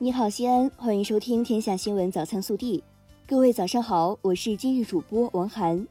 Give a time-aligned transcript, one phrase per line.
[0.00, 2.78] 你好，西安，欢迎收听《天下新闻早餐速递》。
[3.26, 5.84] 各位早上好，我是今日主播王涵。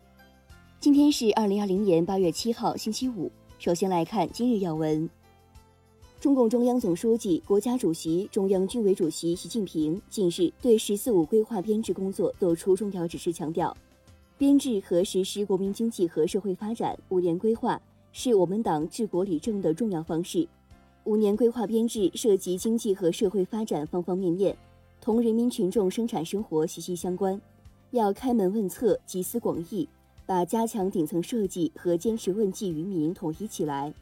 [0.80, 3.30] 今天是二零二零年八月七号，星期五。
[3.60, 5.10] 首先来看今日要闻。
[6.22, 13.76] 中共中央总书记、国家主席、中央军委主席习近平近日对“十四五”规划编制工作作出重要指示，强调，
[14.38, 17.78] 编制和实施国民经济和社会发展五年规划
[18.14, 20.48] 是我们党治国理政的重要方式。
[21.08, 24.54] 五年规划编制涉及经济和社会发展方方面面，
[25.00, 27.40] 同人民群众生产生活息息相关，
[27.92, 29.88] 要开门问策，集思广益，
[30.26, 33.94] 把加强顶层设计和坚持问计于民统一起来，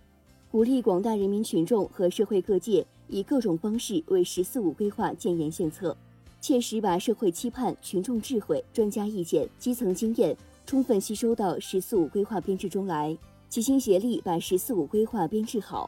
[0.49, 5.95] 鼓励广大人民群众和社会各界以各种方式为“十四五”规划建言献策，
[6.41, 13.15] 切实把社会期盼、群众智慧、专家意见、基层经验充分吸收到“十四五”规划编制中来，
[13.47, 15.87] 齐心协力把“十四五”规划编制好。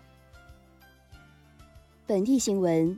[2.08, 2.98] 本地新闻，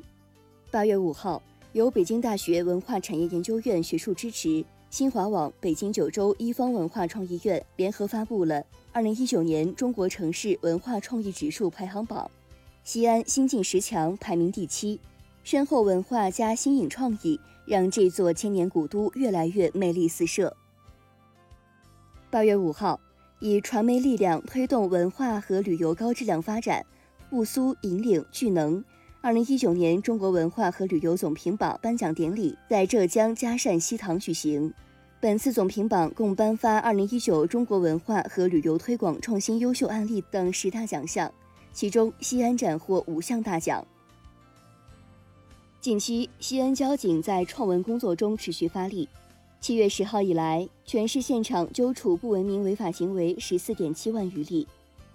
[0.70, 1.42] 八月五号，
[1.74, 12.30] 由北京大学文化产业研究院学术支持，新华网、北京九州一方文化创意院联合发布了二零一九年中国城市文化创意指数排行榜，
[12.84, 15.00] 西安新晋十强排名第七，
[15.44, 20.56] 深厚文化加新颖创意，让这座千年古都越来越魅力四射。
[22.30, 23.00] 八月五号，
[23.40, 26.86] 以传媒力量推动文化和旅游高质量发展，
[27.32, 28.86] 复苏引领聚能。
[29.22, 34.74] 二零一九年中国文化和旅游总评榜颁奖典礼在浙江嘉善西塘举行。
[35.20, 41.30] 本次总评榜共颁发二零一九中国文化和旅游推广创新优秀案例等十大奖项，
[41.74, 43.86] 其中西安斩获五项大奖。
[45.82, 49.10] 近期，西安交警在创文工作中持续发力。
[49.60, 54.66] 七月十号以来，全市现场揪处不文明违法行为十四点七万余例。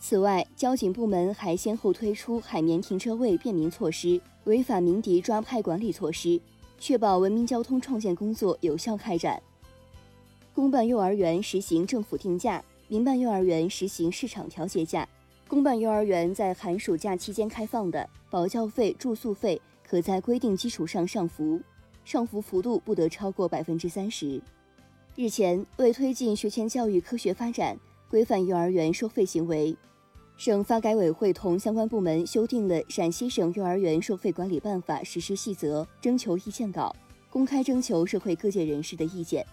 [0.06, 6.38] 此外，交警部门还先后推出海绵停车位便民措施、违法鸣笛抓拍管理措施，
[6.78, 9.42] 确保文明交通创建工作有效开展。
[10.54, 15.08] 公办幼儿园实行政府定价，民办幼儿园实行市场调节价。
[15.48, 19.58] 公办幼儿园在寒暑假期间开放的保教费、住宿费
[19.88, 21.58] 可在规定基础上上浮，
[22.04, 24.38] 上浮幅度不得超过百分之三十。
[25.16, 27.78] 日前，为推进学前教育科学发展，
[28.10, 29.74] 规范幼儿园收费行为。
[30.36, 36.94] 省发改委会同相关部门修订了《陕西省幼儿园收费管理办法实施细则》征求意见稿，
[37.30, 39.46] 公开征求社会各界人士的意见。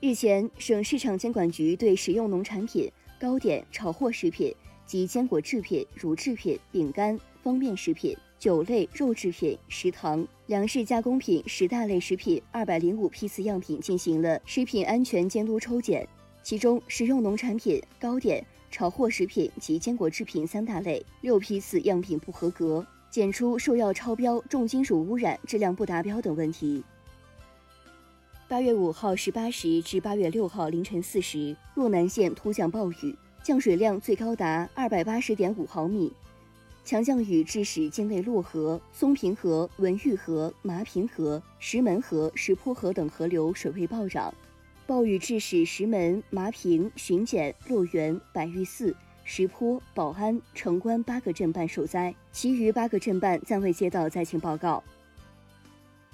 [0.00, 2.90] 日前，省市场监管局对食用农产品、
[3.20, 4.54] 糕点、炒货食品
[4.86, 16.08] 及坚果制品、乳制品、饼干、方便食品、酒类、肉制品、食糖、粮食加工品十大类食品二百零五批次样品进行了食品安全监督抽检，
[16.42, 18.44] 其中食用农产品、糕点。
[18.70, 26.84] 炒货食品及坚果制品三大类六批次样品不合格，检出兽药超标、重金属污染、质量不达标等问题。
[28.46, 36.12] 八月五号十八时至八月六号凌晨四时，洛南县突降暴雨，降水量最高达二百八十点五毫米，
[36.84, 44.32] 强降雨致使境内洛河、松平河、文峪河、麻坪河、石门河、石坡河等河流水位暴涨。
[44.88, 54.82] 暴雨致使石门、麻坪、巡检、洛源、百玉寺、石坡、保安、城关八个镇办受灾，其余八个镇办暂未接到灾情报告。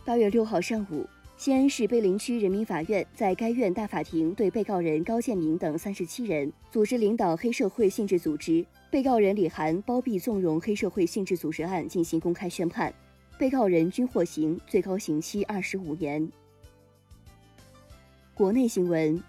[0.04, 12.92] 八月六号上午，西安市碑林区人民法院在该院大法庭对被告人高建明等三十七人组织领导黑社会性质组织、被告人李涵包庇纵容黑社会性质组织案进行公开宣判，
[13.38, 16.28] 被告人均获刑，最高刑期二十五年。
[18.36, 19.22] 国内新闻，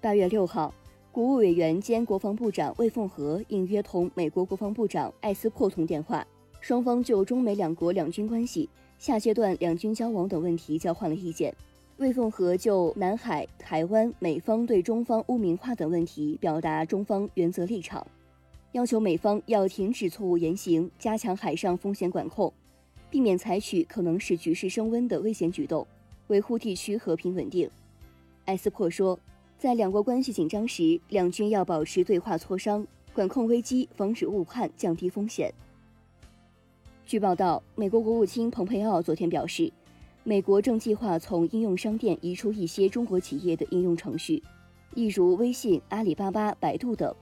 [0.00, 0.72] 八月六号，
[1.10, 6.24] 国务委员兼国防部长魏凤和应约同美国国防部长艾斯珀通电话，
[6.60, 8.70] 双方就中美两国两军关系、
[9.00, 11.52] 下阶段两军交往等问题交换了意见。
[11.96, 18.06] 魏凤和就南海、台湾美方对中方污名化等问题表达中方原则立场，
[18.70, 22.52] 要求美方要停止错误言行，加强海上风险管控，
[23.10, 25.84] 避免采取可能使局势升温的危险举动，
[26.28, 27.68] 维护地区和平稳定。
[28.46, 29.18] 埃斯珀说，
[29.58, 35.52] 在两国关系紧张时，两军要保持对话磋商，管控危机，防止误判，降低风险。
[37.06, 39.72] 据报道，美国国务卿蓬佩奥昨天表示，
[40.24, 44.42] 美国正计划从应用商店移出一些中国企业的应用程序，
[44.94, 47.14] 例如微信、阿里巴巴、百度等。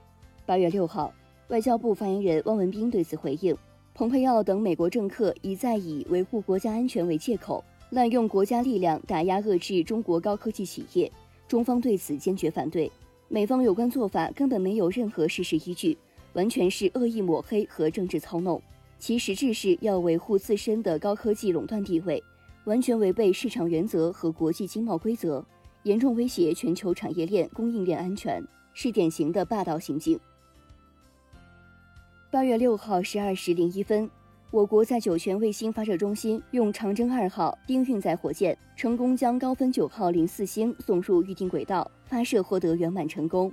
[0.45, 1.13] 八月六号，
[1.47, 3.55] 外交部发言人汪文斌对此回应，
[3.93, 7.63] 蓬佩奥等美国政客一再以维护国家安全为借口。
[7.93, 11.11] 滥用国家力量打压遏制中国高科技企业，
[11.47, 12.91] 中方对此坚决反对。
[13.27, 15.95] 美方有关做法根本没有任何事实依据，
[16.33, 18.59] 完全是恶意抹黑和政治操弄，
[18.97, 22.21] 其实质是要维护自身的高科技垄断地位，
[22.65, 25.45] 完全违背市场原则和国际经贸规则，
[25.83, 28.43] 严重威胁全球产业链供应链安全，
[28.73, 30.19] 是典型的霸道行径。
[32.31, 34.09] 八月六号十二时零一分，
[34.53, 43.51] 我国在酒泉卫星发射中心用长征二号丁运载火箭成功将高分九号零四星送入预定轨道，发射获得圆满成功。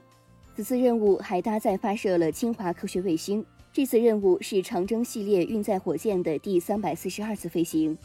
[0.54, 3.42] 此次任务还搭载发射了清华科学卫星。
[3.72, 7.96] 这次任务是长征系列运载火箭的第三百四十二次飞行。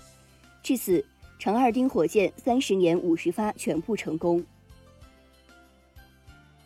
[0.64, 1.04] 至此，
[1.38, 4.42] 长二丁火箭三十年五十发全部成功。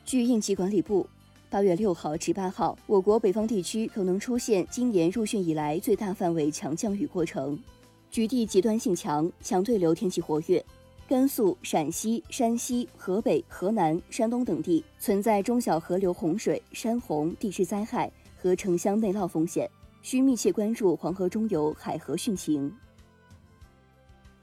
[0.06, 1.08] 据应急管理部，
[1.52, 7.58] 八月六号至八号，我国北方地区可能出现今年入汛以来最大范围强降雨过程，
[8.12, 10.64] 局地极端性强、强对流天气活跃。
[11.08, 18.12] 甘肃、陕西、山西、河北、河南、山东等地存在中小河流洪水、山洪、地质灾害。
[18.42, 19.70] 和城乡内涝风险，
[20.02, 22.72] 需密切关注黄河中游、海河汛情。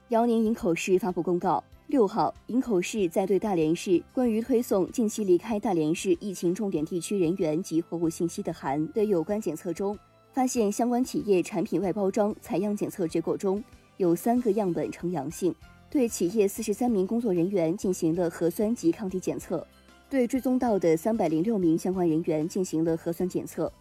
[0.09, 9.97] 辽宁营口市发布公告，六号，营口市在对大连市关于推送近期离开大连市疫情重点地区人员及货物信息的函的有关检测中，
[10.33, 13.63] 发现相关企业产品外包装采样检测结果中
[13.95, 15.55] 有三个样本呈阳性，
[15.89, 19.65] 对企业四十三名工作人员进行了核酸及抗体检测，
[20.09, 23.71] 对追踪到的三百零六名相关人员进行了核酸检测。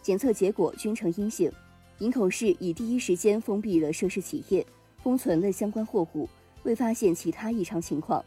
[0.00, 1.50] 检测结果均呈阴性，
[1.98, 4.64] 营口市已第一时间封闭了涉事企业，
[5.02, 6.28] 封存了相关货物，
[6.66, 8.22] 未发现其他异常情况。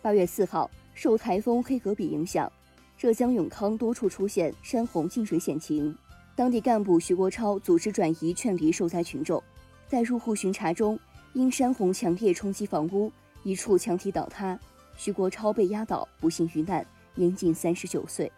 [0.00, 2.50] 八月四号，受台风黑格比影响，
[2.96, 5.94] 浙江永康多处出现山洪进水险情，
[6.34, 9.42] 当地干部徐国超组织转移劝离受灾群众。
[9.86, 10.98] 在入户巡查中，
[11.34, 13.12] 因山洪强烈冲击房屋，
[13.42, 14.58] 一处墙体倒塌，
[14.96, 18.32] 徐国超被压倒，不幸遇难，年仅三十九岁。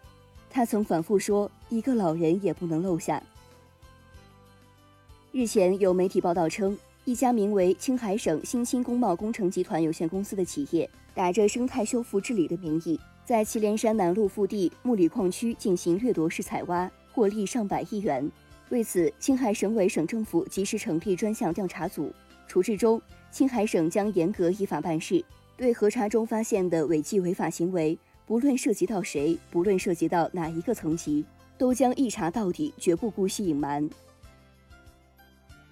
[0.49, 3.23] 他曾反复说：“一个老人也不能漏下。”
[5.31, 18.29] 日前有媒体报道称，一家名为青海省新兴工贸工程集团有限公司的企业，打着生态修复治理的名义，在祁连山南麓腹地木里矿区进行掠夺式采挖，获利上百亿元。
[18.69, 22.13] 为此，青海省委省政府及时成立专项调查组，
[22.47, 23.01] 处置中，
[23.31, 25.25] 青海省将严格依法办事，
[25.57, 27.97] 对核查中发现的违纪违法行为。
[28.27, 31.25] 不论涉及到谁，不论涉及到哪一个层级，
[31.57, 33.89] 都将一查到底，绝不姑息隐瞒。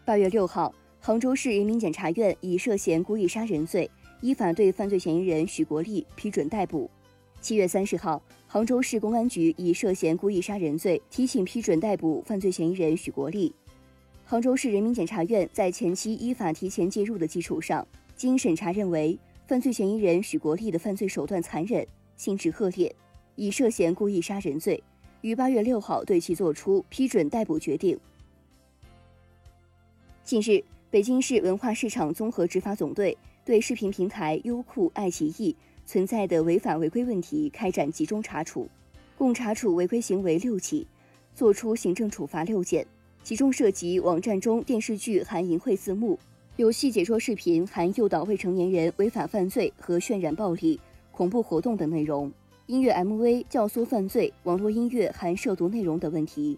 [0.04, 6.92] 八月六号，杭州市人民检察院以涉嫌故意杀人罪，依法对犯罪嫌疑人许国立批准逮捕。
[7.40, 13.56] 七月三十号，杭州市公安局以涉嫌故意杀人罪提请批准逮捕犯罪嫌疑人许国立。
[14.26, 19.18] 杭州市人民检察院在前期依法提前介入的基础上，经审查认为，
[19.48, 21.88] 犯罪嫌疑人许国立的犯罪手段残忍。
[22.18, 22.94] 性质恶劣，
[23.36, 24.84] 以涉嫌故意杀人罪，
[25.22, 27.98] 于八月六号对其作出批准逮捕决定。
[30.26, 33.16] 近日，北京市文化市场综合执法总队
[33.46, 35.56] 对视频平台优酷、爱奇艺
[35.86, 38.68] 存在的违法违规问题开展集中查处，
[39.16, 40.88] 共查处违规行为六起，
[41.36, 42.84] 作出行政处罚六件，
[43.24, 46.18] 其中涉及网站中电视剧含淫秽字幕、
[46.56, 50.80] 游戏解说视频含诱导未成年人违法犯罪和渲染暴力。
[51.12, 52.32] 恐怖活动等内容，
[52.66, 56.58] 音乐 MV 教唆犯罪，网络音乐含涉毒内容等问题。